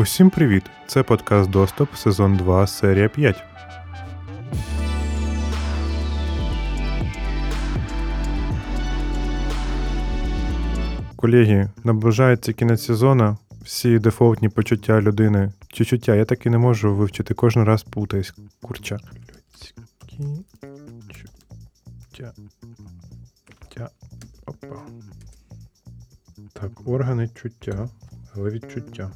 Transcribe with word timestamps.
Усім 0.00 0.30
привіт! 0.30 0.62
Це 0.86 1.02
подкаст 1.02 1.50
Доступ, 1.50 1.94
сезон 1.94 2.36
2, 2.36 2.66
серія 2.66 3.08
5. 3.08 3.44
Колеги, 11.16 11.70
наближається 11.84 12.52
кінець 12.52 12.84
сезону. 12.84 13.38
Всі 13.62 13.98
дефолтні 13.98 14.48
почуття 14.48 15.00
людини. 15.00 15.52
Чи 15.68 15.84
чуття, 15.84 16.14
я 16.14 16.24
так 16.24 16.46
і 16.46 16.50
не 16.50 16.58
можу 16.58 16.94
вивчити, 16.94 17.34
кожен 17.34 17.64
раз 17.64 17.82
путаюсь. 17.82 18.34
Курча. 18.62 18.94
Людські 18.94 20.44
чуття. 21.08 22.32
Чуття. 23.48 23.90
Опа. 24.46 24.76
Так, 26.52 26.88
органи 26.88 27.28
чуття, 27.28 27.88
але 28.34 28.50
відчуття. 28.50 29.10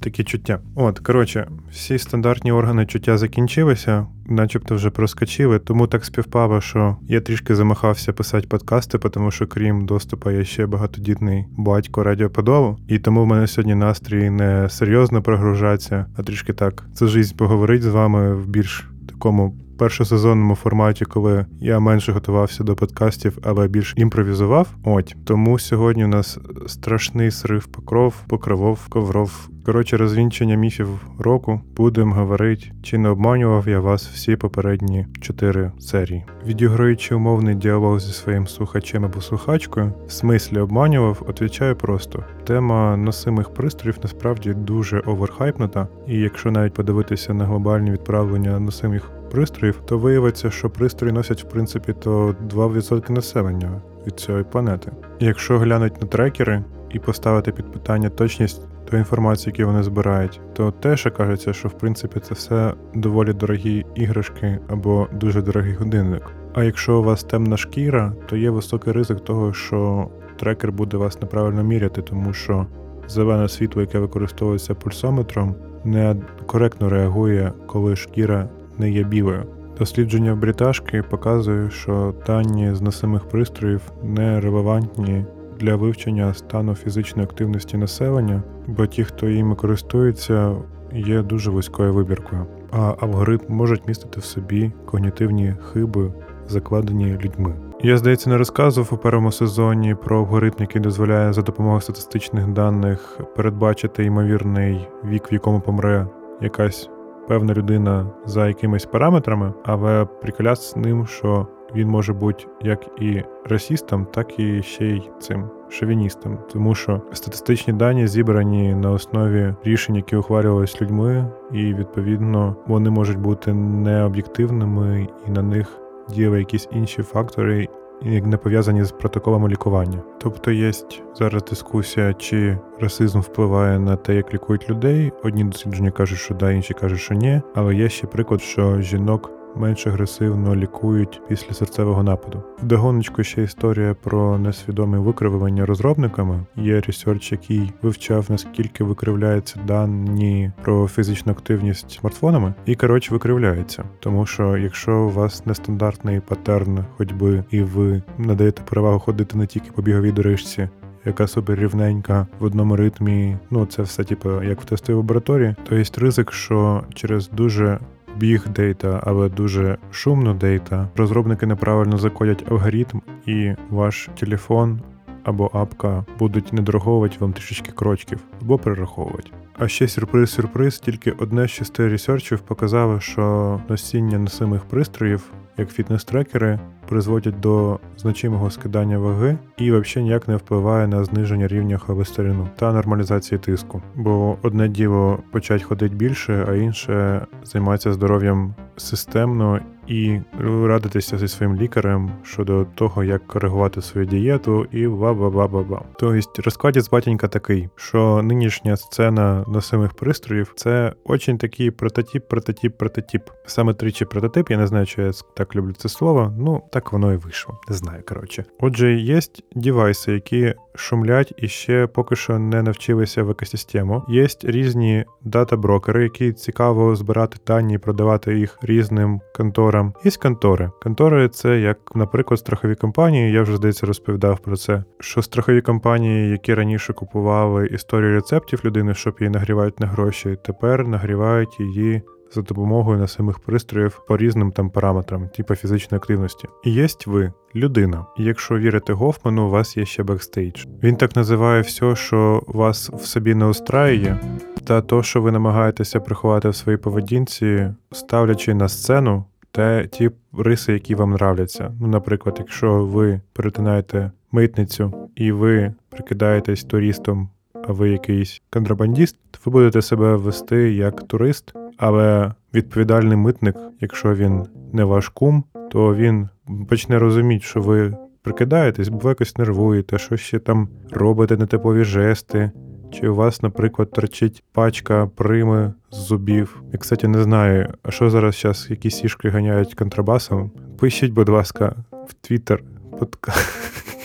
Такі 0.00 0.24
чуття. 0.24 0.58
От, 0.74 0.98
коротше, 0.98 1.48
всі 1.70 1.98
стандартні 1.98 2.52
органи 2.52 2.86
чуття 2.86 3.18
закінчилися, 3.18 4.06
начебто 4.26 4.74
вже 4.74 4.90
проскочили, 4.90 5.58
тому 5.58 5.86
так 5.86 6.04
співпало, 6.04 6.60
що 6.60 6.96
я 7.08 7.20
трішки 7.20 7.54
замахався 7.54 8.12
писати 8.12 8.46
подкасти, 8.46 8.98
тому 8.98 9.30
що 9.30 9.46
крім 9.46 9.86
доступу 9.86 10.30
я 10.30 10.44
ще 10.44 10.66
багатодітний 10.66 11.44
батько 11.56 12.02
радіоподолу, 12.02 12.78
і 12.88 12.98
тому 12.98 13.24
в 13.24 13.26
мене 13.26 13.46
сьогодні 13.46 13.74
настрій 13.74 14.30
не 14.30 14.68
серйозно 14.68 15.22
прогружатися, 15.22 16.06
а 16.16 16.22
трішки 16.22 16.52
так. 16.52 16.84
Це 16.94 17.06
жизнь 17.06 17.36
поговорить 17.36 17.82
з 17.82 17.86
вами 17.86 18.34
в 18.34 18.46
більш 18.46 18.90
такому 19.08 19.54
першосезонному 19.76 20.54
форматі, 20.54 21.04
коли 21.04 21.46
я 21.60 21.80
менше 21.80 22.12
готувався 22.12 22.64
до 22.64 22.76
подкастів, 22.76 23.38
але 23.42 23.68
більш 23.68 23.94
імпровізував. 23.96 24.68
От 24.84 25.14
тому 25.24 25.58
сьогодні 25.58 26.04
у 26.04 26.08
нас 26.08 26.38
страшний 26.66 27.30
срив 27.30 27.66
покров, 27.66 28.14
покровов, 28.28 28.88
ковров. 28.88 29.48
Коротше, 29.66 29.96
розвінчення 29.96 30.56
міфів 30.56 30.88
року. 31.18 31.60
Будемо 31.76 32.14
говорити, 32.14 32.70
чи 32.82 32.98
не 32.98 33.08
обманював 33.08 33.68
я 33.68 33.80
вас 33.80 34.08
всі 34.08 34.36
попередні 34.36 35.06
чотири 35.20 35.72
серії. 35.78 36.24
Відіграючи 36.46 37.14
умовний 37.14 37.54
діалог 37.54 38.00
зі 38.00 38.12
своїм 38.12 38.46
слухачем 38.46 39.04
або 39.04 39.20
слухачкою, 39.20 39.92
в 40.06 40.12
смислі 40.12 40.58
обманював, 40.58 41.22
отвічаю 41.28 41.76
просто. 41.76 42.24
Тема 42.44 42.96
носимих 42.96 43.54
пристроїв 43.54 43.98
насправді 44.02 44.54
дуже 44.54 45.00
оверхайпнута, 45.00 45.88
і 46.06 46.18
якщо 46.18 46.50
навіть 46.50 46.74
подивитися 46.74 47.34
на 47.34 47.44
глобальні 47.44 47.90
відправлення 47.90 48.60
носимих 48.60 49.10
пристроїв, 49.30 49.82
то 49.86 49.98
виявиться, 49.98 50.50
що 50.50 50.70
пристрої 50.70 51.12
носять 51.12 51.44
в 51.44 51.48
принципі 51.48 51.92
то 51.92 52.34
2% 52.54 53.10
населення 53.10 53.82
від 54.06 54.20
цієї 54.20 54.44
планети. 54.44 54.92
І 55.18 55.24
якщо 55.24 55.58
глянуть 55.58 56.02
на 56.02 56.08
трекери 56.08 56.64
і 56.90 56.98
поставити 56.98 57.52
під 57.52 57.72
питання 57.72 58.08
точність 58.08 58.62
тої 58.90 59.00
інформації, 59.00 59.50
які 59.50 59.64
вони 59.64 59.82
збирають, 59.82 60.40
то 60.54 60.70
теж 60.70 61.08
кажеться, 61.16 61.52
що 61.52 61.68
в 61.68 61.78
принципі 61.78 62.20
це 62.20 62.34
все 62.34 62.74
доволі 62.94 63.32
дорогі 63.32 63.86
іграшки 63.94 64.58
або 64.68 65.08
дуже 65.12 65.42
дорогий 65.42 65.74
годинник. 65.74 66.22
А 66.54 66.64
якщо 66.64 66.98
у 66.98 67.02
вас 67.02 67.24
темна 67.24 67.56
шкіра, 67.56 68.12
то 68.26 68.36
є 68.36 68.50
високий 68.50 68.92
ризик 68.92 69.20
того, 69.20 69.52
що 69.52 70.08
трекер 70.36 70.72
буде 70.72 70.96
вас 70.96 71.20
неправильно 71.20 71.62
міряти, 71.62 72.02
тому 72.02 72.32
що 72.32 72.66
зелене 73.08 73.48
світло, 73.48 73.82
яке 73.82 73.98
використовується 73.98 74.74
пульсометром, 74.74 75.54
не 75.84 76.16
коректно 76.46 76.88
реагує, 76.88 77.52
коли 77.66 77.96
шкіра 77.96 78.48
не 78.78 78.90
є 78.90 79.04
білою. 79.04 79.44
Дослідження 79.78 80.34
бриташки 80.34 81.02
показує, 81.02 81.70
що 81.70 82.14
дані 82.26 82.74
з 82.74 82.82
носимих 82.82 83.28
пристроїв 83.28 83.80
не 84.02 84.40
релевантні 84.40 85.24
для 85.60 85.76
вивчення 85.76 86.34
стану 86.34 86.74
фізичної 86.74 87.28
активності 87.28 87.76
населення, 87.76 88.42
бо 88.66 88.86
ті, 88.86 89.04
хто 89.04 89.28
їми 89.28 89.54
користується, 89.54 90.56
є 90.92 91.22
дуже 91.22 91.50
вузькою 91.50 91.94
вибіркою. 91.94 92.46
А 92.72 92.94
алгоритм 93.00 93.44
можуть 93.48 93.88
містити 93.88 94.20
в 94.20 94.24
собі 94.24 94.72
когнітивні 94.86 95.54
хиби, 95.72 96.12
закладені 96.48 97.18
людьми. 97.24 97.54
Я, 97.82 97.98
здається, 97.98 98.30
не 98.30 98.36
розказував 98.36 98.88
у 98.92 98.96
першому 98.96 99.32
сезоні 99.32 99.94
про 99.94 100.18
алгоритм, 100.18 100.56
який 100.60 100.82
дозволяє 100.82 101.32
за 101.32 101.42
допомогою 101.42 101.80
статистичних 101.80 102.48
даних 102.48 103.20
передбачити 103.36 104.04
ймовірний 104.04 104.88
вік, 105.04 105.32
в 105.32 105.34
якому 105.34 105.60
помре 105.60 106.06
якась 106.40 106.90
певна 107.28 107.54
людина 107.54 108.06
за 108.24 108.48
якимись 108.48 108.86
параметрами, 108.86 109.52
але 109.64 110.04
приколяс 110.04 110.70
з 110.70 110.76
ним, 110.76 111.06
що 111.06 111.46
він 111.74 111.88
може 111.88 112.12
бути 112.12 112.44
як 112.62 112.86
і 113.00 113.22
расістом, 113.44 114.06
так 114.12 114.38
і 114.38 114.62
ще 114.62 114.86
й 114.86 115.10
цим 115.18 115.50
шовіністом, 115.68 116.38
тому 116.52 116.74
що 116.74 117.02
статистичні 117.12 117.72
дані 117.72 118.06
зібрані 118.06 118.74
на 118.74 118.90
основі 118.90 119.54
рішень, 119.64 119.96
які 119.96 120.16
ухвалювалися 120.16 120.78
людьми, 120.84 121.30
і 121.52 121.74
відповідно 121.74 122.56
вони 122.66 122.90
можуть 122.90 123.18
бути 123.18 123.52
необ'єктивними, 123.54 125.08
і 125.26 125.30
на 125.30 125.42
них 125.42 125.80
діяли 126.08 126.38
якісь 126.38 126.68
інші 126.72 127.02
фактори, 127.02 127.68
не 128.02 128.36
пов'язані 128.36 128.84
з 128.84 128.92
протоколами 128.92 129.48
лікування. 129.48 130.02
Тобто 130.18 130.50
є 130.50 130.72
зараз 131.14 131.44
дискусія, 131.44 132.14
чи 132.14 132.58
расизм 132.80 133.20
впливає 133.20 133.78
на 133.78 133.96
те, 133.96 134.14
як 134.14 134.34
лікують 134.34 134.70
людей. 134.70 135.12
Одні 135.22 135.44
дослідження 135.44 135.90
кажуть, 135.90 136.18
що 136.18 136.34
да, 136.34 136.50
інші 136.50 136.74
кажуть, 136.74 137.00
що 137.00 137.14
ні. 137.14 137.42
Але 137.54 137.74
є 137.74 137.88
ще 137.88 138.06
приклад, 138.06 138.42
що 138.42 138.80
жінок 138.80 139.35
менш 139.56 139.86
агресивно 139.86 140.56
лікують 140.56 141.20
після 141.28 141.54
серцевого 141.54 142.02
нападу. 142.02 142.42
Вдогоночку 142.62 143.22
ще 143.22 143.42
історія 143.42 143.94
про 144.02 144.38
несвідоме 144.38 144.98
викривлення 144.98 145.66
розробниками. 145.66 146.46
Є 146.56 146.80
research, 146.80 147.32
який 147.32 147.72
вивчав 147.82 148.26
наскільки 148.28 148.84
викривляються 148.84 149.60
дані 149.66 150.52
про 150.62 150.88
фізичну 150.88 151.32
активність 151.32 151.90
смартфонами, 151.90 152.54
і 152.66 152.74
коротше 152.74 153.12
викривляється. 153.12 153.84
Тому 154.00 154.26
що 154.26 154.56
якщо 154.56 154.98
у 154.98 155.10
вас 155.10 155.46
нестандартний 155.46 156.20
паттерн 156.20 156.84
ходьби, 156.96 157.44
і 157.50 157.62
ви 157.62 158.02
надаєте 158.18 158.62
перевагу 158.62 158.98
ходити 158.98 159.38
не 159.38 159.46
тільки 159.46 159.70
по 159.72 159.82
біговій 159.82 160.12
дорожці, 160.12 160.68
яка 161.04 161.26
супер 161.26 161.58
рівненька 161.58 162.26
в 162.40 162.44
одному 162.44 162.76
ритмі. 162.76 163.36
Ну 163.50 163.66
це 163.66 163.82
все, 163.82 164.04
типу, 164.04 164.42
як 164.42 164.60
в 164.60 164.64
тестовій 164.64 164.96
лабораторії, 164.96 165.54
то 165.68 165.76
є 165.76 165.84
ризик, 165.98 166.32
що 166.32 166.84
через 166.94 167.28
дуже 167.28 167.78
біг 168.16 168.48
дейта, 168.48 169.00
але 169.04 169.28
дуже 169.28 169.78
шумно 169.90 170.34
дейта. 170.34 170.88
Розробники 170.96 171.46
неправильно 171.46 171.98
закодять 171.98 172.44
алгоритм, 172.50 173.00
і 173.26 173.52
ваш 173.70 174.08
телефон 174.18 174.80
або 175.24 175.50
апка 175.52 176.04
будуть 176.18 176.52
недороговувати 176.52 177.16
вам 177.20 177.32
трішечки 177.32 177.72
крочків 177.72 178.18
або 178.42 178.58
перераховувати. 178.58 179.30
А 179.58 179.68
ще 179.68 179.88
сюрприз-сюрприз, 179.88 180.78
тільки 180.78 181.10
одне 181.10 181.46
з 181.46 181.50
шести 181.50 181.88
ресерчів 181.88 182.40
показало, 182.40 183.00
що 183.00 183.60
носіння 183.68 184.18
носимих 184.18 184.64
пристроїв, 184.64 185.32
як 185.56 185.68
фітнес-трекери, 185.68 186.58
призводять 186.88 187.40
до 187.40 187.78
значимого 187.96 188.50
скидання 188.50 188.98
ваги 188.98 189.38
і 189.56 189.72
взагалі 189.72 190.04
ніяк 190.04 190.28
не 190.28 190.36
впливає 190.36 190.86
на 190.86 191.04
зниження 191.04 191.48
рівня 191.48 191.78
холестерину 191.78 192.48
та 192.56 192.72
нормалізації 192.72 193.38
тиску. 193.38 193.82
Бо 193.94 194.38
одне 194.42 194.68
діло 194.68 195.18
почать 195.32 195.62
ходити 195.62 195.94
більше, 195.94 196.46
а 196.48 196.54
інше 196.54 197.26
займатися 197.44 197.92
здоров'ям 197.92 198.54
системно 198.76 199.60
і 199.86 200.20
радитися 200.40 201.18
зі 201.18 201.28
своїм 201.28 201.56
лікарем 201.56 202.10
щодо 202.22 202.64
того, 202.64 203.04
як 203.04 203.26
коригувати 203.26 203.82
свою 203.82 204.06
дієту, 204.06 204.66
і 204.72 204.88
бла 204.88 205.14
бла 205.14 205.30
бла 205.30 205.48
бла 205.48 205.62
бла 205.62 205.82
Тобто 205.98 206.40
розкладець 206.44 206.90
батенька 206.90 207.28
такий, 207.28 207.68
що 207.76 208.22
нинішня 208.22 208.76
сцена 208.76 209.44
носимих 209.48 209.94
пристроїв 209.94 210.52
це 210.56 210.92
очень 211.04 211.38
такий 211.38 211.70
прототип, 211.70 212.28
прототип, 212.28 212.78
прототип. 212.78 213.22
Саме 213.46 213.74
тричі 213.74 214.04
прототип, 214.04 214.50
я 214.50 214.56
не 214.56 214.66
знаю, 214.66 214.86
чи 214.86 215.02
я 215.02 215.10
так 215.36 215.56
люблю 215.56 215.72
це 215.72 215.88
слово, 215.88 216.34
ну 216.38 216.62
так 216.72 216.92
воно 216.92 217.12
і 217.12 217.16
вийшло. 217.16 217.58
Не 217.68 217.76
знаю, 217.76 218.02
коротше. 218.08 218.44
Отже, 218.60 218.94
є 218.94 219.20
девайси, 219.54 220.12
які 220.12 220.54
шумлять 220.74 221.32
і 221.36 221.48
ще 221.48 221.86
поки 221.86 222.16
що 222.16 222.38
не 222.38 222.62
навчилися 222.62 223.22
в 223.22 223.30
екосистему. 223.30 224.02
Є 224.08 224.26
різні 224.42 225.04
дата-брокери, 225.24 226.02
які 226.02 226.32
цікаво 226.32 226.96
збирати 226.96 227.38
дані 227.46 227.74
і 227.74 227.78
продавати 227.78 228.38
їх 228.38 228.58
різним 228.62 229.20
конторам. 229.34 229.94
Є 230.04 230.10
контори. 230.22 230.70
Контори 230.82 231.28
це 231.28 231.60
як, 231.60 231.78
наприклад, 231.94 232.40
страхові 232.40 232.74
компанії. 232.74 233.32
Я 233.32 233.42
вже 233.42 233.56
здається 233.56 233.86
розповідав 233.86 234.38
про 234.38 234.56
це. 234.56 234.84
Що 235.00 235.22
страхові 235.22 235.60
компанії, 235.60 236.30
які 236.30 236.54
раніше 236.54 236.92
купували 236.92 237.66
історію 237.66 238.14
рецептів 238.14 238.60
людини, 238.64 238.94
щоб 238.94 239.16
її 239.20 239.30
нагрівають 239.36 239.80
на 239.80 239.86
гроші, 239.86 240.38
тепер 240.44 240.88
нагрівають 240.88 241.60
її 241.60 242.02
за 242.34 242.42
допомогою 242.42 242.98
на 242.98 243.06
самих 243.06 243.38
пристроїв 243.38 244.00
по 244.08 244.16
різним 244.16 244.52
там 244.52 244.70
параметрам, 244.70 245.28
типу 245.28 245.54
фізичної 245.54 245.98
активності. 245.98 246.48
І 246.64 246.70
є 246.70 246.86
ви, 247.06 247.32
людина. 247.54 248.06
І 248.18 248.24
якщо 248.24 248.58
вірити 248.58 248.92
Гофману, 248.92 249.46
у 249.46 249.50
вас 249.50 249.76
є 249.76 249.84
ще 249.84 250.02
бекстейдж. 250.02 250.64
Він 250.82 250.96
так 250.96 251.16
називає 251.16 251.62
все, 251.62 251.96
що 251.96 252.42
вас 252.46 252.90
в 252.90 253.06
собі 253.06 253.34
не 253.34 253.46
устраює, 253.46 254.16
та 254.64 254.80
то, 254.80 255.02
що 255.02 255.22
ви 255.22 255.32
намагаєтеся 255.32 256.00
приховати 256.00 256.48
в 256.48 256.54
своїй 256.54 256.78
поведінці, 256.78 257.70
ставлячи 257.92 258.54
на 258.54 258.68
сцену 258.68 259.24
те 259.50 259.88
ті 259.92 260.10
риси, 260.38 260.72
які 260.72 260.94
вам 260.94 261.12
нравляться. 261.12 261.74
Ну, 261.80 261.86
наприклад, 261.86 262.36
якщо 262.38 262.84
ви 262.84 263.20
перетинаєте 263.32 264.10
митницю 264.32 265.08
і 265.14 265.32
ви 265.32 265.74
прикидаєтесь 265.88 266.64
туристом 266.64 267.28
а 267.68 267.72
ви 267.72 267.90
якийсь 267.90 268.42
контрабандіст, 268.50 269.16
то 269.30 269.38
ви 269.44 269.52
будете 269.52 269.82
себе 269.82 270.16
вести 270.16 270.72
як 270.72 271.02
турист, 271.02 271.52
але 271.76 272.32
відповідальний 272.54 273.16
митник, 273.16 273.56
якщо 273.80 274.14
він 274.14 274.46
не 274.72 274.84
ваш 274.84 275.08
кум, 275.08 275.44
то 275.70 275.94
він 275.94 276.28
почне 276.68 276.98
розуміти, 276.98 277.44
що 277.44 277.60
ви 277.60 277.96
прикидаєтесь, 278.22 278.88
бо 278.88 278.98
ви 278.98 279.08
якось 279.08 279.38
нервуєте, 279.38 279.98
що 279.98 280.16
ще 280.16 280.38
там 280.38 280.68
робите 280.90 281.36
нетипові 281.36 281.84
жести. 281.84 282.50
Чи 282.92 283.08
у 283.08 283.14
вас, 283.14 283.42
наприклад, 283.42 283.90
торчить 283.90 284.44
пачка 284.52 285.10
прими 285.16 285.72
з 285.90 285.96
зубів? 285.96 286.62
Я, 286.72 286.78
кстати, 286.78 287.08
не 287.08 287.22
знаю, 287.22 287.74
а 287.82 287.90
що 287.90 288.10
зараз 288.10 288.40
зараз 288.40 288.66
якісь 288.70 288.96
сішки 288.96 289.28
ганяють 289.28 289.74
контрабасом? 289.74 290.50
Пишіть, 290.78 291.12
будь 291.12 291.28
ласка, 291.28 291.76
в 292.08 292.14
Твіттер 292.14 292.62
подка. 292.98 293.32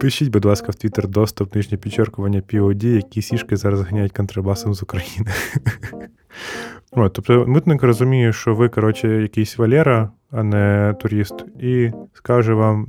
Пишіть, 0.00 0.30
будь 0.30 0.44
ласка, 0.44 0.72
в 0.72 0.74
Твіттер 0.74 1.08
доступ 1.08 1.54
нижнє 1.54 1.78
підчеркування 1.78 2.40
POD, 2.40 2.86
які 2.86 3.22
сішки 3.22 3.56
зараз 3.56 3.80
ганяють 3.80 4.12
контрабасом 4.12 4.74
з 4.74 4.82
України. 4.82 5.30
От, 6.92 7.12
Тобто 7.12 7.46
митник 7.46 7.82
розуміє, 7.82 8.32
що 8.32 8.54
ви, 8.54 8.68
коротше, 8.68 9.08
якийсь 9.08 9.58
Валера, 9.58 10.10
а 10.30 10.42
не 10.42 10.94
турист, 11.00 11.44
і 11.60 11.90
скаже 12.12 12.54
вам 12.54 12.86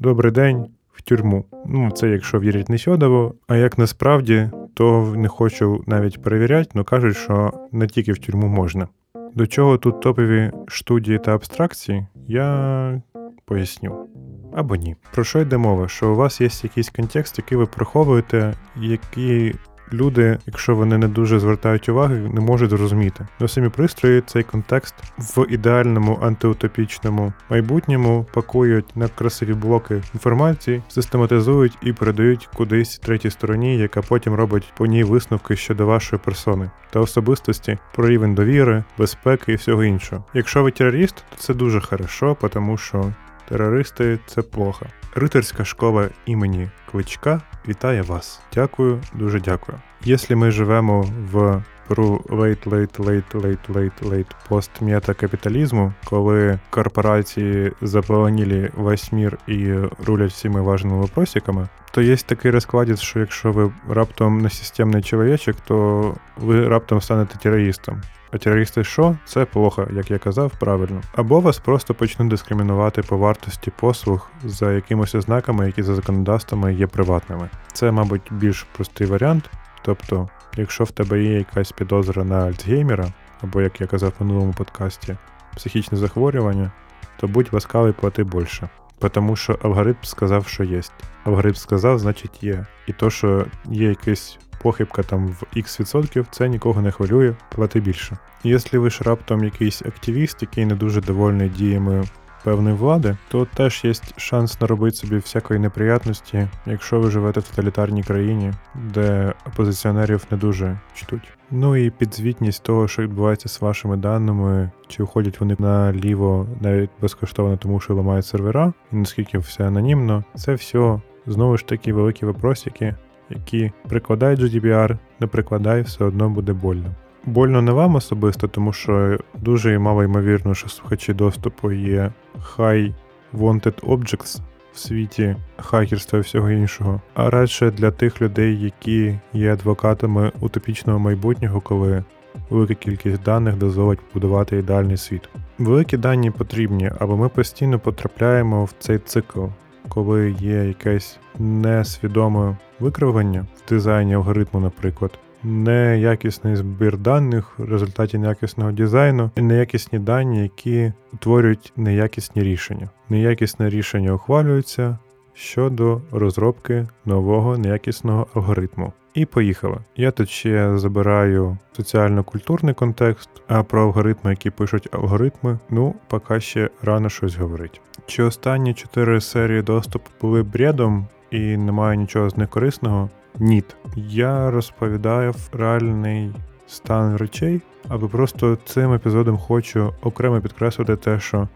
добрий 0.00 0.32
день 0.32 0.66
в 0.92 1.02
тюрму. 1.02 1.44
Ну, 1.66 1.90
це 1.90 2.08
якщо 2.08 2.40
вірять 2.40 2.68
Несьодово, 2.68 3.34
а 3.48 3.56
як 3.56 3.78
насправді, 3.78 4.50
то 4.74 5.14
не 5.16 5.28
хочу 5.28 5.84
навіть 5.86 6.22
перевіряти, 6.22 6.70
але 6.74 6.84
кажуть, 6.84 7.16
що 7.16 7.52
не 7.72 7.86
тільки 7.86 8.12
в 8.12 8.18
тюрму 8.18 8.48
можна. 8.48 8.88
До 9.34 9.46
чого 9.46 9.78
тут 9.78 10.00
топові 10.00 10.50
студії 10.68 11.18
та 11.18 11.34
абстракції, 11.34 12.06
я 12.28 13.02
поясню. 13.46 14.08
Або 14.56 14.76
ні. 14.76 14.96
Про 15.12 15.24
що 15.24 15.40
йде 15.40 15.56
мова? 15.56 15.88
Що 15.88 16.12
у 16.12 16.14
вас 16.14 16.40
є 16.40 16.48
якийсь 16.62 16.90
контекст, 16.90 17.38
який 17.38 17.58
ви 17.58 17.66
приховуєте, 17.66 18.54
який 18.76 19.54
люди, 19.92 20.38
якщо 20.46 20.76
вони 20.76 20.98
не 20.98 21.08
дуже 21.08 21.38
звертають 21.38 21.88
уваги, 21.88 22.30
не 22.34 22.40
можуть 22.40 22.70
зрозуміти. 22.70 23.26
До 23.40 23.48
самі 23.48 23.68
пристрої 23.68 24.20
цей 24.26 24.42
контекст 24.42 24.94
в 25.18 25.46
ідеальному 25.48 26.18
антиутопічному 26.22 27.32
майбутньому 27.50 28.26
пакують 28.34 28.96
на 28.96 29.08
красиві 29.08 29.54
блоки 29.54 30.02
інформації, 30.14 30.82
систематизують 30.88 31.78
і 31.82 31.92
передають 31.92 32.48
кудись 32.54 32.98
третій 32.98 33.30
стороні, 33.30 33.78
яка 33.78 34.02
потім 34.02 34.34
робить 34.34 34.72
по 34.76 34.86
ній 34.86 35.04
висновки 35.04 35.56
щодо 35.56 35.86
вашої 35.86 36.22
персони 36.24 36.70
та 36.90 37.00
особистості 37.00 37.78
про 37.94 38.08
рівень 38.08 38.34
довіри, 38.34 38.84
безпеки 38.98 39.52
і 39.52 39.56
всього 39.56 39.84
іншого. 39.84 40.24
Якщо 40.34 40.62
ви 40.62 40.70
терорист, 40.70 41.24
то 41.30 41.36
це 41.36 41.54
дуже 41.54 41.80
хорошо, 41.80 42.36
тому 42.52 42.76
що 42.76 43.12
Терористи 43.48 44.18
це 44.26 44.42
плохо. 44.42 44.86
Ритерська 45.14 45.64
школа 45.64 46.08
імені 46.26 46.70
Кличка 46.90 47.40
вітає 47.68 48.02
вас. 48.02 48.40
Дякую, 48.54 49.02
дуже 49.14 49.40
дякую. 49.40 49.78
Якщо 50.04 50.36
ми 50.36 50.50
живемо 50.50 51.02
в 51.32 51.62
Перу 51.88 52.24
late, 52.28 52.66
late, 52.66 52.98
late, 52.98 53.34
late, 53.34 53.72
late, 53.72 54.02
late 54.02 54.30
постметакапіталізму, 54.48 55.92
коли 56.04 56.58
корпорації 56.70 57.72
заполонили 57.82 58.70
весь 58.76 59.12
мір 59.12 59.38
і 59.46 59.74
рулять 60.06 60.30
всіми 60.30 60.60
важними 60.60 60.96
вопросиками, 60.96 61.68
то 61.92 62.02
є 62.02 62.16
такий 62.16 62.50
розкладець, 62.50 63.00
що 63.00 63.20
якщо 63.20 63.52
ви 63.52 63.72
раптом 63.88 64.40
не 64.40 64.50
системний 64.50 65.02
чоловічок, 65.02 65.56
то 65.66 66.14
ви 66.36 66.68
раптом 66.68 67.00
станете 67.00 67.38
терористом. 67.38 68.02
А 68.32 68.38
терористи 68.38 68.84
що? 68.84 69.16
Це 69.24 69.44
плохо, 69.44 69.88
як 69.92 70.10
я 70.10 70.18
казав, 70.18 70.52
правильно. 70.60 71.00
Або 71.14 71.40
вас 71.40 71.58
просто 71.58 71.94
почнуть 71.94 72.28
дискримінувати 72.28 73.02
по 73.02 73.18
вартості 73.18 73.72
послуг 73.80 74.30
за 74.44 74.72
якимось 74.72 75.14
ознаками, 75.14 75.66
які 75.66 75.82
за 75.82 75.94
законодавствами 75.94 76.74
є 76.74 76.86
приватними. 76.86 77.50
Це, 77.72 77.90
мабуть, 77.90 78.22
більш 78.30 78.66
простий 78.76 79.06
варіант. 79.06 79.50
Тобто, 79.82 80.28
якщо 80.56 80.84
в 80.84 80.90
тебе 80.90 81.22
є 81.22 81.38
якась 81.38 81.72
підозра 81.72 82.24
на 82.24 82.46
Альцгеймера, 82.46 83.12
або 83.42 83.62
як 83.62 83.80
я 83.80 83.86
казав 83.86 84.12
в 84.18 84.24
минулому 84.24 84.52
подкасті, 84.52 85.16
психічне 85.56 85.98
захворювання, 85.98 86.72
то 87.20 87.28
будь 87.28 87.52
ласкавий 87.52 87.92
плати 87.92 88.24
більше. 88.24 88.68
Тому 89.12 89.36
що 89.36 89.58
алгоритм 89.62 89.96
сказав, 90.02 90.46
що 90.46 90.64
є. 90.64 90.80
Алгоритм 91.24 91.54
сказав, 91.54 91.98
значить 91.98 92.42
є. 92.42 92.66
І 92.86 92.92
то, 92.92 93.10
що 93.10 93.46
є 93.64 93.88
якийсь 93.88 94.38
похибка 94.62 95.02
там 95.02 95.28
в 95.28 95.42
X 95.56 95.80
відсотків, 95.80 96.26
це 96.30 96.48
нікого 96.48 96.82
не 96.82 96.90
хвилює, 96.90 97.34
плати 97.54 97.80
більше. 97.80 98.18
Якщо 98.44 98.80
ви 98.80 98.90
ж 98.90 99.04
раптом 99.04 99.44
якийсь 99.44 99.82
активіст, 99.82 100.42
який 100.42 100.66
не 100.66 100.74
дуже 100.74 101.00
довольний 101.00 101.48
діями 101.48 102.04
певної 102.44 102.76
влади, 102.76 103.16
то 103.28 103.46
теж 103.54 103.84
є 103.84 103.92
шанс 104.16 104.60
наробити 104.60 104.96
собі 104.96 105.16
всякої 105.16 105.60
неприятності, 105.60 106.48
якщо 106.66 107.00
ви 107.00 107.10
живете 107.10 107.40
в 107.40 107.48
тоталітарній 107.48 108.02
країні, 108.02 108.52
де 108.74 109.32
опозиціонерів 109.46 110.26
не 110.30 110.36
дуже 110.36 110.78
чтуть. 110.94 111.32
Ну 111.50 111.76
і 111.76 111.90
підзвітність 111.90 112.62
того, 112.62 112.88
що 112.88 113.02
відбувається 113.02 113.48
з 113.48 113.60
вашими 113.60 113.96
даними, 113.96 114.70
чи 114.88 115.02
уходять 115.02 115.40
вони 115.40 115.56
наліво 115.58 116.46
навіть 116.60 116.90
безкоштовно, 117.00 117.56
тому 117.56 117.80
що 117.80 117.94
ламають 117.94 118.26
сервера, 118.26 118.72
і 118.92 118.96
наскільки 118.96 119.38
все 119.38 119.66
анонімно, 119.66 120.24
це 120.34 120.54
все 120.54 121.00
знову 121.26 121.56
ж 121.56 121.66
таки 121.66 121.92
великі 121.92 122.26
вопросики, 122.26 122.94
які 123.30 123.72
прикладають 123.88 124.40
GDPR, 124.40 124.98
не 125.20 125.26
прикладає, 125.26 125.82
все 125.82 126.04
одно 126.04 126.30
буде 126.30 126.52
больно. 126.52 126.94
Больно 127.26 127.62
не 127.62 127.72
вам 127.72 127.94
особисто, 127.94 128.48
тому 128.48 128.72
що 128.72 129.18
дуже 129.34 129.78
мало 129.78 130.04
ймовірно, 130.04 130.54
що 130.54 130.68
слухачі 130.68 131.14
доступу 131.14 131.72
є 131.72 132.12
high 132.56 132.94
wanted 133.34 133.80
objects 133.80 134.40
в 134.72 134.78
світі 134.78 135.36
хакерства 135.56 136.18
і 136.18 136.22
всього 136.22 136.50
іншого, 136.50 137.00
а 137.14 137.30
радше 137.30 137.70
для 137.70 137.90
тих 137.90 138.22
людей, 138.22 138.60
які 138.60 139.18
є 139.32 139.52
адвокатами 139.52 140.32
утопічного 140.40 140.98
майбутнього, 140.98 141.60
коли 141.60 142.04
велика 142.50 142.74
кількість 142.74 143.22
даних 143.22 143.56
дозволить 143.56 144.00
побудувати 144.00 144.58
ідеальний 144.58 144.96
світ. 144.96 145.28
Великі 145.58 145.96
дані 145.96 146.30
потрібні, 146.30 146.90
або 146.98 147.16
ми 147.16 147.28
постійно 147.28 147.78
потрапляємо 147.78 148.64
в 148.64 148.72
цей 148.78 148.98
цикл, 148.98 149.44
коли 149.88 150.30
є 150.30 150.64
якесь 150.64 151.18
несвідоме 151.38 152.56
викривлення 152.80 153.46
в 153.56 153.68
дизайні 153.68 154.14
алгоритму, 154.14 154.60
наприклад, 154.60 155.18
неякісний 155.46 156.56
збір 156.56 156.98
даних 156.98 157.58
в 157.58 157.64
результаті 157.64 158.18
неякісного 158.18 158.72
дизайну 158.72 159.30
і 159.36 159.40
неякісні 159.40 159.98
дані, 159.98 160.42
які 160.42 160.92
утворюють 161.12 161.72
неякісні 161.76 162.42
рішення. 162.42 162.90
Неякісне 163.08 163.70
рішення 163.70 164.12
ухвалюється 164.12 164.98
щодо 165.34 166.00
розробки 166.12 166.88
нового 167.04 167.58
неякісного 167.58 168.26
алгоритму. 168.34 168.92
І 169.14 169.26
поїхали. 169.26 169.78
Я 169.96 170.10
тут 170.10 170.30
ще 170.30 170.78
забираю 170.78 171.58
соціально-культурний 171.72 172.74
контекст, 172.74 173.30
а 173.48 173.62
про 173.62 173.82
алгоритми, 173.82 174.30
які 174.30 174.50
пишуть 174.50 174.88
алгоритми, 174.92 175.58
ну 175.70 175.94
поки 176.08 176.40
ще 176.40 176.70
рано 176.82 177.08
щось 177.08 177.36
говорить. 177.36 177.80
Чи 178.06 178.22
останні 178.22 178.74
чотири 178.74 179.20
серії 179.20 179.62
доступу 179.62 180.10
були 180.20 180.42
бредом 180.42 181.06
і 181.30 181.56
немає 181.56 181.96
нічого 181.96 182.30
з 182.30 182.36
них 182.36 182.48
корисного? 182.48 183.10
Ніт. 183.38 183.76
Я 183.96 184.50
розповідаю 184.50 185.34
реальний 185.52 186.30
стан 186.66 187.16
речей, 187.16 187.60
аби 187.88 188.08
просто 188.08 188.58
цим 188.64 188.92
епізодом 188.92 189.38
хочу 189.38 189.92
окремо 190.02 190.40
підкреслити 190.40 190.96
те, 190.96 191.20
що 191.20 191.48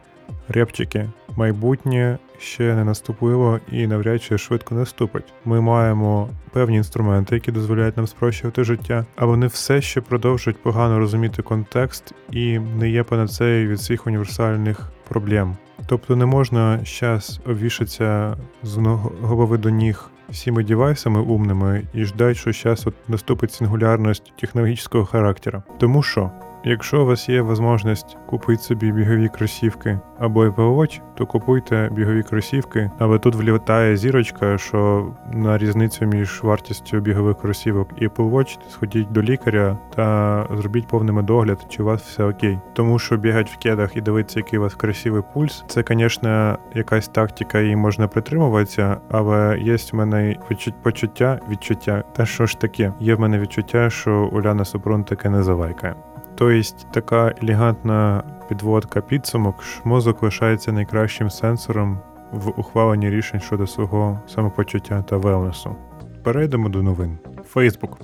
репчики 0.48 1.10
майбутнє 1.36 2.18
ще 2.38 2.74
не 2.74 2.84
наступило 2.84 3.60
і 3.72 3.86
навряд 3.86 4.22
чи 4.22 4.38
швидко 4.38 4.74
наступить. 4.74 5.32
Ми 5.44 5.60
маємо 5.60 6.28
певні 6.52 6.76
інструменти, 6.76 7.34
які 7.34 7.52
дозволяють 7.52 7.96
нам 7.96 8.06
спрощувати 8.06 8.64
життя, 8.64 9.06
а 9.16 9.26
вони 9.26 9.46
все 9.46 9.80
ще 9.80 10.00
продовжують 10.00 10.62
погано 10.62 10.98
розуміти 10.98 11.42
контекст 11.42 12.14
і 12.32 12.58
не 12.58 12.90
є 12.90 13.02
панацеєю 13.02 13.68
від 13.68 13.78
всіх 13.78 14.06
універсальних 14.06 14.92
проблем. 15.08 15.56
Тобто 15.86 16.16
не 16.16 16.26
можна 16.26 16.80
зараз 17.00 17.40
обвішатися 17.46 18.36
з 18.62 18.76
голови 19.22 19.58
до 19.58 19.70
ніг 19.70 20.10
всіми 20.28 20.64
девайсами 20.64 21.20
умними 21.20 21.82
і 21.94 22.04
ждать, 22.04 22.36
що 22.36 22.52
зараз 22.52 22.86
от 22.86 22.94
наступить 23.08 23.52
сингулярність 23.52 24.32
технологічного 24.40 25.06
характера. 25.06 25.62
Тому 25.78 26.02
що 26.02 26.30
Якщо 26.64 27.02
у 27.02 27.06
вас 27.06 27.28
є 27.28 27.42
можливість 27.42 28.16
купити 28.26 28.62
собі 28.62 28.92
бігові 28.92 29.28
кросівки 29.28 29.98
або 30.18 30.44
Apple 30.44 30.76
Watch, 30.76 31.00
то 31.14 31.26
купуйте 31.26 31.88
бігові 31.92 32.22
кросівки, 32.22 32.90
але 32.98 33.18
тут 33.18 33.34
влітає 33.34 33.96
зірочка, 33.96 34.58
що 34.58 35.12
на 35.32 35.58
різницю 35.58 36.06
між 36.06 36.42
вартістю 36.42 37.00
бігових 37.00 37.38
кросівок 37.38 37.88
і 37.96 38.08
Apple 38.08 38.30
Watch 38.30 38.58
сходіть 38.70 39.12
до 39.12 39.22
лікаря 39.22 39.78
та 39.94 40.46
зробіть 40.56 40.88
повний 40.88 41.14
медогляд, 41.14 41.66
чи 41.68 41.82
у 41.82 41.86
вас 41.86 42.02
все 42.02 42.24
окей. 42.24 42.58
Тому 42.72 42.98
що 42.98 43.16
бігати 43.16 43.50
в 43.54 43.56
кедах 43.56 43.96
і 43.96 44.00
дивитися, 44.00 44.38
який 44.38 44.58
у 44.58 44.62
вас 44.62 44.74
красивий 44.74 45.22
пульс, 45.34 45.64
це, 45.66 45.84
звісно, 45.88 46.58
якась 46.74 47.08
тактика, 47.08 47.60
її 47.60 47.76
можна 47.76 48.08
притримуватися, 48.08 48.96
але 49.10 49.58
є 49.60 49.76
в 49.76 49.96
мене 49.96 50.36
почуття, 50.82 51.40
відчуття. 51.50 52.04
Та 52.12 52.26
що 52.26 52.46
ж 52.46 52.60
таке? 52.60 52.92
Є 53.00 53.14
в 53.14 53.20
мене 53.20 53.38
відчуття, 53.38 53.90
що 53.90 54.30
Уляна 54.32 54.64
Супрун 54.64 55.04
таке 55.04 55.30
не 55.30 55.42
завайкає. 55.42 55.94
Тобто 56.40 56.90
така 56.90 57.34
елегантна 57.42 58.22
підводка 58.48 59.00
підсумок, 59.00 59.54
мозок 59.84 60.22
лишається 60.22 60.72
найкращим 60.72 61.30
сенсором 61.30 61.98
в 62.32 62.60
ухваленні 62.60 63.10
рішень 63.10 63.40
щодо 63.40 63.66
свого 63.66 64.20
самопочуття 64.26 65.02
та 65.02 65.16
велнесу. 65.16 65.76
Перейдемо 66.22 66.68
до 66.68 66.82
новин. 66.82 67.18
Facebook. 67.54 67.96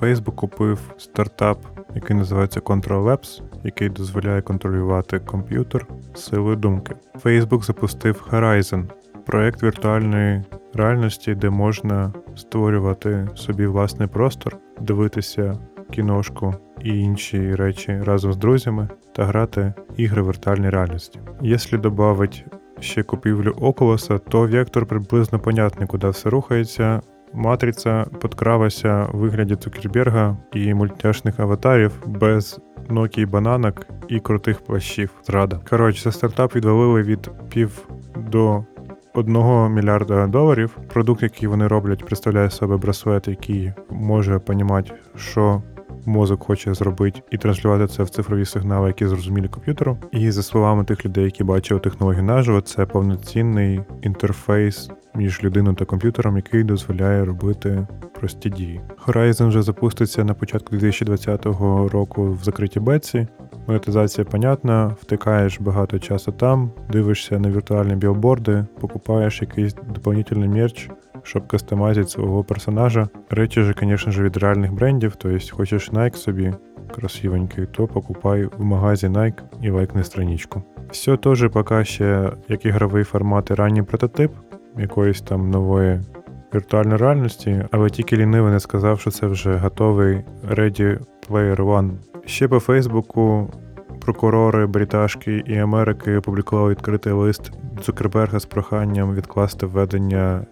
Facebook 0.00 0.34
купив 0.34 0.80
стартап, 0.96 1.58
який 1.94 2.16
називається 2.16 2.60
Control 2.60 3.04
Labs, 3.04 3.42
який 3.64 3.88
дозволяє 3.88 4.42
контролювати 4.42 5.18
комп'ютер 5.18 5.86
силою 6.14 6.56
думки. 6.56 6.94
Facebook 7.24 7.62
запустив 7.62 8.26
Horizon, 8.30 8.84
проект 9.26 9.62
віртуальної 9.62 10.42
реальності, 10.74 11.34
де 11.34 11.50
можна 11.50 12.12
створювати 12.36 13.28
собі 13.34 13.66
власний 13.66 14.08
простор, 14.08 14.56
дивитися 14.80 15.58
кіношку 15.90 16.54
і 16.84 16.98
інші 16.98 17.54
речі 17.54 18.00
разом 18.04 18.32
з 18.32 18.36
друзями 18.36 18.88
та 19.12 19.24
грати 19.24 19.74
ігри 19.96 20.22
віртуальної 20.22 20.70
реальності. 20.70 21.20
Якщо 21.40 21.78
додати 21.78 22.44
ще 22.80 23.02
купівлю 23.02 23.52
Oculus, 23.60 24.20
то 24.28 24.46
вектор 24.46 24.86
приблизно 24.86 25.38
понятний, 25.38 25.88
куди 25.88 26.08
все 26.08 26.30
рухається. 26.30 27.00
Матриця 27.34 28.06
подкралася 28.20 29.08
в 29.12 29.18
вигляді 29.18 29.56
Цукерберга 29.56 30.36
і 30.52 30.74
мультяшних 30.74 31.40
аватарів 31.40 31.92
без 32.06 32.60
Nokia 32.88 33.26
бананок 33.26 33.86
і 34.08 34.20
крутих 34.20 34.60
плащів. 34.60 35.10
Зрада. 35.24 35.60
Коротше, 35.70 36.02
це 36.02 36.12
стартап 36.12 36.56
відвалили 36.56 37.02
від 37.02 37.30
пів 37.48 37.88
до 38.16 38.64
1 39.14 39.34
мільярда 39.72 40.26
доларів. 40.26 40.78
Продукт, 40.92 41.22
який 41.22 41.48
вони 41.48 41.66
роблять, 41.66 42.04
представляє 42.04 42.50
себе 42.50 42.76
браслет, 42.76 43.28
який 43.28 43.72
може 43.90 44.38
понімати, 44.38 44.92
що 45.16 45.62
мозок 46.06 46.44
хоче 46.44 46.74
зробити, 46.74 47.22
і 47.30 47.38
транслювати 47.38 47.86
це 47.86 48.02
в 48.02 48.10
цифрові 48.10 48.44
сигнали, 48.44 48.88
які 48.88 49.06
зрозумілі 49.06 49.48
комп'ютеру. 49.48 49.98
І 50.12 50.30
за 50.30 50.42
словами 50.42 50.84
тих 50.84 51.04
людей, 51.04 51.24
які 51.24 51.44
бачили 51.44 51.80
технологію 51.80 52.22
наживо, 52.22 52.60
це 52.60 52.86
повноцінний 52.86 53.80
інтерфейс 54.02 54.90
між 55.14 55.44
людиною 55.44 55.76
та 55.76 55.84
комп'ютером, 55.84 56.36
який 56.36 56.64
дозволяє 56.64 57.24
робити 57.24 57.86
прості 58.20 58.50
дії. 58.50 58.80
Horizon 59.06 59.48
вже 59.48 59.62
запуститься 59.62 60.24
на 60.24 60.34
початку 60.34 60.76
2020 60.76 61.46
року 61.92 62.32
в 62.32 62.44
закритій 62.44 62.80
бетсі. 62.80 63.26
Монетизація 63.66 64.24
понятна, 64.24 64.96
втикаєш 65.00 65.60
багато 65.60 65.98
часу 65.98 66.32
там, 66.32 66.72
дивишся 66.92 67.38
на 67.38 67.50
віртуальні 67.50 67.94
білборди, 67.94 68.66
покупаєш 68.80 69.40
якийсь 69.40 69.74
доповнительний 69.74 70.48
мерч, 70.48 70.90
щоб 71.22 71.46
кастомазити 71.46 72.08
свого 72.08 72.44
персонажа. 72.44 73.08
Речі 73.30 73.62
ж, 73.62 73.74
звісно 73.80 74.12
ж, 74.12 74.22
від 74.22 74.36
реальних 74.36 74.72
брендів, 74.72 75.16
тобто 75.16 75.56
хочеш 75.56 75.92
Nike 75.92 76.16
собі 76.16 76.54
красивенький, 76.94 77.66
то 77.66 77.86
покупай 77.86 78.44
в 78.44 78.64
магазі 78.64 79.06
Nike 79.06 79.42
і 79.62 79.70
лайкни 79.70 80.04
страничку. 80.04 80.62
Все 80.90 81.16
теж 81.16 81.48
поки 81.52 81.84
ще 81.84 82.32
як 82.48 82.66
ігровий 82.66 83.04
формат 83.04 83.50
і 83.50 83.54
ранній 83.54 83.82
прототип 83.82 84.32
якоїсь 84.78 85.20
там 85.20 85.50
нової 85.50 86.00
віртуальної 86.54 86.96
реальності, 86.96 87.64
але 87.70 87.90
тільки 87.90 88.16
лінивий 88.16 88.52
не 88.52 88.60
сказав, 88.60 89.00
що 89.00 89.10
це 89.10 89.26
вже 89.26 89.56
готовий 89.56 90.24
Ready 90.50 90.98
Player 91.30 91.56
One. 91.56 91.90
Ще 92.26 92.48
по 92.48 92.60
Фейсбуку 92.60 93.50
прокурори 94.00 94.66
Бриташки 94.66 95.42
і 95.46 95.58
Америки 95.58 96.16
опублікували 96.16 96.70
відкритий 96.70 97.12
лист 97.12 97.52
Цукерберга 97.82 98.40
з 98.40 98.46
проханням 98.46 99.14
відкласти 99.14 99.66
введення 99.66 100.46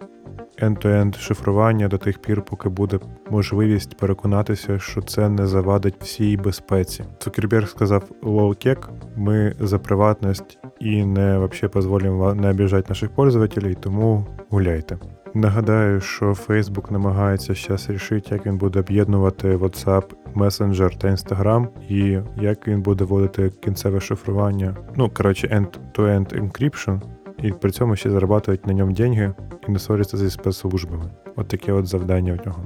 end-to-end 0.61 1.19
шифрування 1.19 1.87
до 1.87 1.97
тих 1.97 2.19
пір, 2.19 2.41
поки 2.41 2.69
буде 2.69 2.99
можливість 3.29 3.97
переконатися, 3.97 4.79
що 4.79 5.01
це 5.01 5.29
не 5.29 5.47
завадить 5.47 5.95
всій 6.01 6.37
безпеці. 6.37 7.03
Цукерберг 7.19 7.67
сказав 7.67 8.03
low-tech, 8.23 8.89
ми 9.15 9.55
за 9.59 9.79
приватність 9.79 10.57
і 10.79 11.05
не 11.05 11.37
вообще 11.37 11.67
дозволимо 11.67 12.33
не 12.33 12.49
обіжати 12.49 12.85
наших 12.89 13.09
пользователей, 13.09 13.77
тому 13.81 14.25
гуляйте. 14.49 14.97
Нагадаю, 15.33 16.01
що 16.01 16.25
Facebook 16.25 16.91
намагається 16.91 17.53
зараз 17.53 17.89
рішити, 17.89 18.35
як 18.35 18.45
він 18.45 18.57
буде 18.57 18.79
об'єднувати 18.79 19.55
WhatsApp, 19.55 20.03
Messenger 20.35 20.97
та 20.97 21.07
Instagram, 21.07 21.67
і 21.89 22.19
як 22.41 22.67
він 22.67 22.81
буде 22.81 23.03
вводити 23.03 23.49
кінцеве 23.49 23.99
шифрування. 23.99 24.75
Ну, 24.95 25.09
коротше, 25.09 25.47
end-to-end 25.47 26.41
encryption, 26.41 27.01
і 27.41 27.51
при 27.51 27.71
цьому 27.71 27.95
ще 27.95 28.09
зарабатують 28.09 28.67
на 28.67 28.73
ньому 28.73 28.91
деньги 28.91 29.33
і 29.67 29.71
не 29.71 29.79
ссоряться 29.79 30.17
зі 30.17 30.29
спецслужбами. 30.29 31.11
От 31.35 31.47
таке 31.47 31.73
от 31.73 31.87
завдання 31.87 32.33
в 32.33 32.47
нього. 32.47 32.63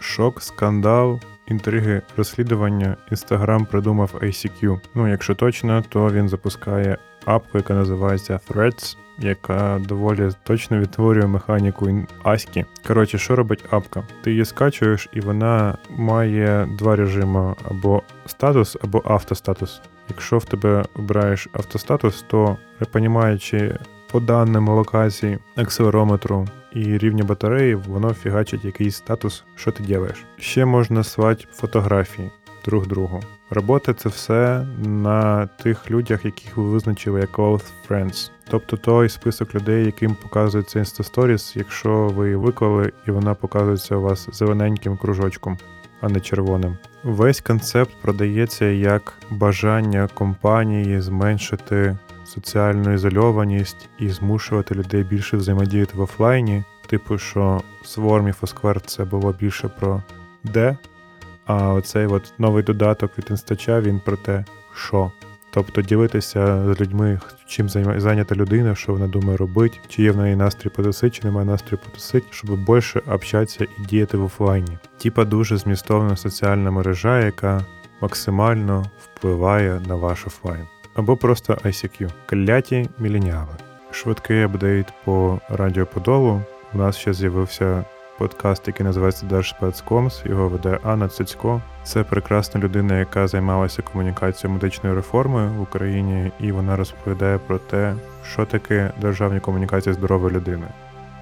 Шок, 0.00 0.42
скандал, 0.42 1.20
інтриги, 1.48 2.02
розслідування. 2.16 2.96
Instagram 3.12 3.66
придумав 3.66 4.14
ICQ. 4.22 4.80
Ну, 4.94 5.08
якщо 5.08 5.34
точно, 5.34 5.84
то 5.88 6.10
він 6.12 6.28
запускає 6.28 6.98
апку, 7.24 7.58
яка 7.58 7.74
називається 7.74 8.40
Threads, 8.50 8.96
яка 9.18 9.80
доволі 9.88 10.30
точно 10.42 10.78
відтворює 10.78 11.26
механіку 11.26 11.90
Аськи. 12.22 12.64
Коротше, 12.86 13.18
що 13.18 13.36
робить 13.36 13.64
апка? 13.70 14.02
Ти 14.22 14.30
її 14.30 14.44
скачуєш, 14.44 15.08
і 15.12 15.20
вона 15.20 15.78
має 15.96 16.68
два 16.78 16.96
режими: 16.96 17.54
або 17.70 18.02
статус, 18.26 18.76
або 18.84 19.02
автостатус. 19.04 19.80
Якщо 20.08 20.38
в 20.38 20.44
тебе 20.44 20.84
обираєш 20.96 21.48
автостатус, 21.52 22.24
то 22.28 22.56
понімаючи 22.92 23.78
по 24.12 24.20
даним 24.20 24.68
локації, 24.68 25.38
акселерометру 25.56 26.46
і 26.72 26.98
рівня 26.98 27.24
батареї, 27.24 27.74
воно 27.74 28.14
фігачить 28.14 28.64
якийсь 28.64 28.96
статус, 28.96 29.44
що 29.56 29.72
ти 29.72 29.96
робиш. 29.96 30.24
Ще 30.38 30.64
можна 30.64 31.04
свати 31.04 31.44
фотографії 31.52 32.30
друг 32.64 32.86
другу. 32.86 33.20
Робота 33.50 33.94
це 33.94 34.08
все 34.08 34.66
на 34.84 35.46
тих 35.46 35.90
людях, 35.90 36.24
яких 36.24 36.56
ви 36.56 36.64
визначили 36.64 37.20
як 37.20 37.38
close 37.38 37.62
friends. 37.88 38.30
Тобто 38.50 38.76
той 38.76 39.08
список 39.08 39.54
людей, 39.54 39.84
яким 39.84 40.14
показується 40.14 40.78
Instastories, 40.78 41.58
якщо 41.58 42.06
ви 42.06 42.24
її 42.24 42.36
виклали 42.36 42.92
і 43.06 43.10
вона 43.10 43.34
показується 43.34 43.96
у 43.96 44.00
вас 44.00 44.28
зелененьким 44.32 44.96
кружочком, 44.96 45.58
а 46.00 46.08
не 46.08 46.20
червоним. 46.20 46.76
Весь 47.04 47.40
концепт 47.40 47.90
продається 48.02 48.64
як 48.64 49.14
бажання 49.30 50.08
компанії 50.14 51.00
зменшити 51.00 51.96
соціальну 52.28 52.92
ізольованість 52.92 53.88
і 53.98 54.08
змушувати 54.08 54.74
людей 54.74 55.04
більше 55.04 55.36
взаємодіяти 55.36 55.92
в 55.96 56.00
офлайні. 56.00 56.64
Типу, 56.86 57.18
що 57.18 57.60
Swarm 57.84 58.28
і 58.28 58.32
Foursquare 58.32 58.80
це 58.86 59.04
було 59.04 59.32
більше 59.32 59.68
про 59.68 60.02
де, 60.44 60.76
а 61.46 61.72
оцей 61.72 62.06
от 62.06 62.32
новий 62.38 62.62
додаток 62.62 63.18
від 63.18 63.26
інстача 63.30 63.80
він 63.80 64.00
про 64.00 64.16
те, 64.16 64.44
що. 64.74 65.12
Тобто 65.50 65.82
ділитися 65.82 66.64
з 66.74 66.80
людьми, 66.80 67.20
чим 67.46 67.68
зайнята 67.68 68.34
людина, 68.34 68.74
що 68.74 68.92
вона 68.92 69.06
думає 69.06 69.36
робити, 69.36 69.78
чи 69.88 70.02
є 70.02 70.12
в 70.12 70.16
неї 70.16 70.36
настрій 70.36 70.68
потусить, 70.68 71.14
чи 71.14 71.24
немає 71.24 71.46
настрою 71.46 71.80
потусить, 71.84 72.24
щоб 72.30 72.64
більше 72.64 73.02
общатися 73.06 73.64
і 73.64 73.82
діяти 73.84 74.16
в 74.16 74.24
офлайні. 74.24 74.78
Типа 74.98 75.24
дуже 75.24 75.56
змістовна 75.56 76.16
соціальна 76.16 76.70
мережа, 76.70 77.20
яка 77.20 77.64
максимально 78.00 78.86
впливає 79.04 79.80
на 79.88 79.94
ваш 79.94 80.26
офлайн. 80.26 80.66
Або 80.98 81.16
просто 81.16 81.52
ICQ. 81.52 82.10
Кляті 82.26 82.88
міленіали. 82.98 83.54
Швидкий 83.90 84.42
апдейт 84.42 84.86
по 85.04 85.40
Радіо 85.48 85.86
Подолу. 85.86 86.42
У 86.74 86.78
нас 86.78 86.96
ще 86.96 87.12
з'явився 87.12 87.84
подкаст, 88.18 88.68
який 88.68 88.86
називається 88.86 89.26
Держспецкомс. 89.26 90.22
Його 90.24 90.48
веде 90.48 90.78
Анна 90.82 91.08
Цицько. 91.08 91.62
Це 91.84 92.04
прекрасна 92.04 92.60
людина, 92.60 92.98
яка 92.98 93.26
займалася 93.26 93.82
комунікацією 93.82 94.54
медичної 94.54 94.96
реформи 94.96 95.46
в 95.46 95.60
Україні, 95.60 96.32
і 96.40 96.52
вона 96.52 96.76
розповідає 96.76 97.38
про 97.38 97.58
те, 97.58 97.94
що 98.32 98.44
таке 98.44 98.92
державні 99.00 99.40
комунікації 99.40 99.94
здорової 99.94 100.34
людини. 100.34 100.66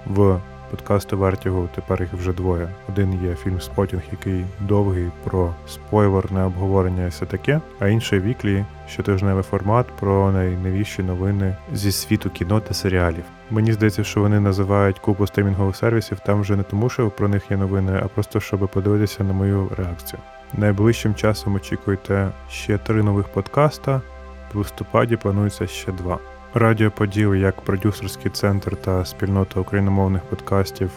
В 0.06 0.40
подкасту 0.70 1.18
Вертігу 1.18 1.68
тепер 1.74 2.02
їх 2.02 2.12
вже 2.12 2.32
двоє. 2.32 2.68
Один 2.88 3.24
є 3.24 3.34
фільм 3.34 3.60
Спотінг, 3.60 4.02
який 4.12 4.44
довгий 4.60 5.10
про 5.24 5.54
спойлерне 5.66 6.44
обговорення 6.44 7.04
і 7.04 7.08
все 7.08 7.26
таке, 7.26 7.60
а 7.78 7.88
інший 7.88 8.20
віклі 8.20 8.64
щотижневий 8.88 9.42
формат 9.42 9.86
про 10.00 10.32
найновіші 10.32 11.02
новини 11.02 11.56
зі 11.72 11.92
світу 11.92 12.30
кіно 12.30 12.60
та 12.60 12.74
серіалів. 12.74 13.24
Мені 13.50 13.72
здається, 13.72 14.04
що 14.04 14.20
вони 14.20 14.40
називають 14.40 14.98
купу 14.98 15.26
стрімінгових 15.26 15.76
сервісів 15.76 16.20
там 16.20 16.40
вже 16.40 16.56
не 16.56 16.62
тому, 16.62 16.88
що 16.88 17.10
про 17.10 17.28
них 17.28 17.50
є 17.50 17.56
новини, 17.56 18.00
а 18.02 18.08
просто 18.08 18.40
щоб 18.40 18.68
подивитися 18.68 19.24
на 19.24 19.32
мою 19.32 19.68
реакцію. 19.76 20.20
Найближчим 20.54 21.14
часом 21.14 21.54
очікуйте 21.54 22.30
ще 22.50 22.78
три 22.78 23.02
нових 23.02 23.28
подкаста. 23.28 24.00
В 24.54 24.58
листопаді 24.58 25.16
планується 25.16 25.66
ще 25.66 25.92
два. 25.92 26.18
Радіо 26.58 26.90
Поділ 26.90 27.34
як 27.34 27.60
продюсерський 27.60 28.30
центр 28.30 28.76
та 28.76 29.04
спільнота 29.04 29.60
україномовних 29.60 30.22
подкастів 30.22 30.90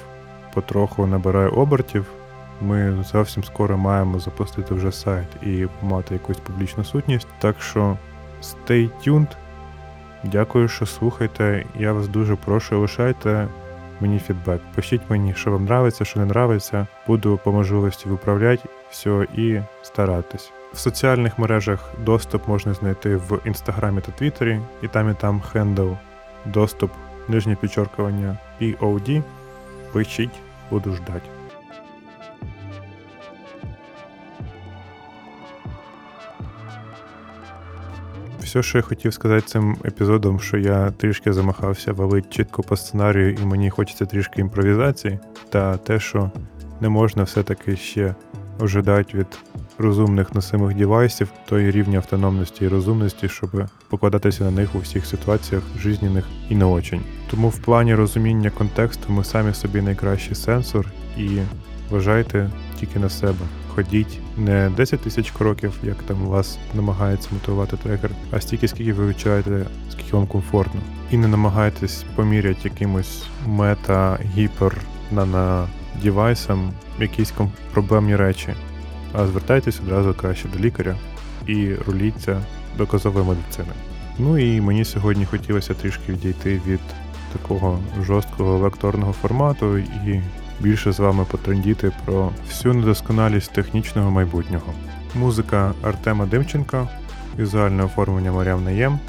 потроху 0.54 1.08
набирає 1.08 1.48
обертів. 1.48 2.06
Ми 2.62 3.04
зовсім 3.04 3.44
скоро 3.44 3.78
маємо 3.78 4.20
запустити 4.20 4.74
вже 4.74 4.92
сайт 4.92 5.28
і 5.44 5.68
мати 5.82 6.14
якусь 6.14 6.38
публічну 6.38 6.84
сутність. 6.84 7.28
Так 7.40 7.62
що 7.62 7.98
stay 8.42 8.90
tuned. 9.06 9.28
Дякую, 10.24 10.68
що 10.68 10.86
слухаєте. 10.86 11.66
Я 11.80 11.94
вас 11.94 12.08
дуже 12.08 12.36
прошу, 12.36 12.80
лишайте 12.80 13.48
мені 14.00 14.20
фідбек. 14.20 14.62
Пишіть 14.76 15.10
мені, 15.10 15.34
що 15.34 15.52
вам 15.52 15.62
нравиться, 15.64 16.06
що 16.06 16.20
не 16.20 16.26
нравиться. 16.26 16.88
Буду 17.08 17.40
по 17.44 17.52
можливості 17.52 18.10
виправляти 18.10 18.70
все 18.90 19.28
і 19.36 19.60
старатись. 19.82 20.52
В 20.74 20.78
соціальних 20.78 21.40
мережах 21.40 21.92
доступ 22.06 22.48
можна 22.48 22.74
знайти 22.74 23.16
в 23.16 23.40
інстаграмі 23.46 24.02
та 24.02 24.12
твіттері, 24.12 24.60
і 24.82 24.88
там 24.88 25.12
і 25.12 25.14
там 25.14 25.42
handle 25.42 25.92
доступ, 26.46 26.92
нижнє 27.28 27.56
підчоркування 27.56 28.38
POD. 28.62 29.24
Пишіть, 29.94 30.40
буду 30.70 30.96
ждать. 30.96 31.24
Все, 38.40 38.64
що 38.64 38.78
я 38.78 38.82
хотів 38.82 39.14
сказати 39.14 39.48
цим 39.48 39.78
епізодом, 39.86 40.40
що 40.40 40.58
я 40.58 40.92
трішки 40.92 41.34
замахався 41.34 41.94
валить 41.94 42.30
чітко 42.30 42.64
по 42.64 42.78
сценарію, 42.78 43.34
і 43.34 43.46
мені 43.46 43.70
хочеться 43.70 44.06
трішки 44.06 44.42
імпровізації, 44.42 45.20
та 45.50 45.78
те, 45.78 46.00
що 46.00 46.32
не 46.82 46.90
можна 46.90 47.24
все-таки 47.24 47.76
ще 47.76 48.16
ожидати 48.60 49.18
від 49.18 49.28
розумних 49.80 50.36
носимих 50.36 50.78
девайсів 50.78 51.30
тої 51.46 51.72
рівня 51.72 51.98
автономності 51.98 52.66
і 52.66 52.68
розумності, 52.68 53.30
щоб 53.30 53.50
покладатися 53.90 54.44
на 54.44 54.52
них 54.52 54.76
у 54.76 54.80
всіх 54.80 55.06
ситуаціях 55.06 55.64
жизненних 55.80 56.26
і 56.50 56.56
не 56.56 56.66
очень. 56.66 57.02
Тому 57.32 57.50
в 57.50 57.58
плані 57.60 57.96
розуміння 57.96 58.50
контексту 58.50 59.14
ми 59.14 59.24
самі 59.24 59.54
собі 59.54 59.82
найкращий 59.82 60.36
сенсор 60.36 60.86
і 61.18 61.40
вважайте 61.90 62.50
тільки 62.80 63.00
на 63.00 63.10
себе. 63.10 63.46
Ходіть 63.76 64.20
не 64.38 64.72
10 64.78 65.00
тисяч 65.00 65.32
кроків, 65.32 65.74
як 65.84 66.04
там 66.04 66.18
вас 66.18 66.58
намагається 66.74 67.30
мотивувати 67.32 67.78
трекер, 67.78 68.12
а 68.32 68.42
стільки, 68.42 68.68
скільки 68.68 68.94
ви 68.94 69.08
відчуваєте, 69.08 69.66
скільки 69.92 70.18
вам 70.18 70.28
комфортно. 70.28 70.82
І 71.12 71.18
не 71.18 71.28
намагайтесь 71.28 72.06
поміряти 72.16 72.60
якимось 72.64 73.24
мета, 73.48 74.20
гіпер 74.36 74.78
на 75.12 75.68
девайсам 76.04 76.72
якісь 77.00 77.34
проблемні 77.74 78.16
речі, 78.16 78.54
звертайтесь 79.16 79.80
одразу 79.80 80.14
краще 80.14 80.48
до 80.48 80.60
лікаря 80.60 80.96
і 81.48 81.74
руліться 81.88 82.42
доказової 82.78 83.26
медицини. 83.26 83.74
Ну 84.20 84.38
і 84.38 84.62
мені 84.62 84.86
сьогодні 84.86 85.26
хотілося 85.26 85.74
трішки 85.74 86.12
відійти 86.12 86.62
від 86.68 86.80
такого 87.34 87.80
жорсткого 88.02 88.58
лекторного 88.58 89.14
формату 89.14 89.78
і 89.78 90.22
більше 90.60 90.92
з 90.92 91.00
вами 91.00 91.26
потрендіти 91.32 91.92
про 92.06 92.32
всю 92.48 92.74
недосконалість 92.74 93.54
технічного 93.54 94.12
майбутнього. 94.12 94.74
Музика 95.16 95.74
Артема 95.82 96.26
Димченка, 96.26 96.88
візуальне 97.40 97.84
оформлення 97.84 98.32
Мар'ян 98.32 98.64
Наєм, 98.64 99.00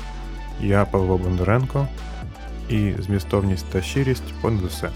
я 0.60 0.84
Павло 0.84 1.18
Бондаренко 1.18 1.86
і 2.68 2.92
змістовність 2.98 3.66
та 3.72 3.82
щирість 3.82 4.34
понад 4.42 4.64
усе. 4.64 4.90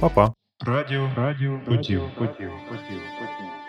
Па-па! 0.00 0.32
Радіо, 0.66 1.10
Радіо 1.16 1.58
Путів. 1.66 2.00
Путів, 2.18 2.50
Путів, 2.68 3.00
Путів. 3.18 3.61